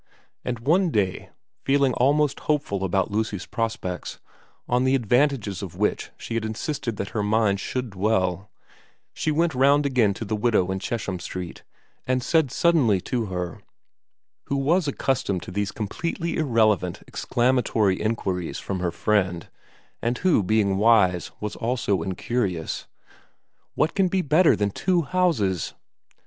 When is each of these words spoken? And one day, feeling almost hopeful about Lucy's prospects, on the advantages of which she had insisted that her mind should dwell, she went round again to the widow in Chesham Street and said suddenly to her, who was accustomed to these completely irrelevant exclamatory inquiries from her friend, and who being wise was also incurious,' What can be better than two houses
And 0.43 0.57
one 0.61 0.89
day, 0.89 1.29
feeling 1.63 1.93
almost 1.93 2.39
hopeful 2.49 2.83
about 2.83 3.11
Lucy's 3.11 3.45
prospects, 3.45 4.19
on 4.67 4.83
the 4.83 4.95
advantages 4.95 5.61
of 5.61 5.75
which 5.75 6.09
she 6.17 6.33
had 6.33 6.43
insisted 6.43 6.97
that 6.97 7.09
her 7.09 7.21
mind 7.21 7.59
should 7.59 7.91
dwell, 7.91 8.49
she 9.13 9.29
went 9.29 9.53
round 9.53 9.85
again 9.85 10.15
to 10.15 10.25
the 10.25 10.35
widow 10.35 10.71
in 10.71 10.79
Chesham 10.79 11.19
Street 11.19 11.61
and 12.07 12.23
said 12.23 12.49
suddenly 12.51 12.99
to 13.01 13.25
her, 13.27 13.61
who 14.45 14.55
was 14.57 14.87
accustomed 14.87 15.43
to 15.43 15.51
these 15.51 15.71
completely 15.71 16.35
irrelevant 16.35 17.01
exclamatory 17.07 18.01
inquiries 18.01 18.57
from 18.57 18.79
her 18.79 18.89
friend, 18.89 19.49
and 20.01 20.17
who 20.17 20.41
being 20.41 20.77
wise 20.77 21.29
was 21.39 21.55
also 21.55 22.01
incurious,' 22.01 22.87
What 23.75 23.93
can 23.93 24.07
be 24.07 24.23
better 24.23 24.55
than 24.55 24.71
two 24.71 25.03
houses 25.03 25.75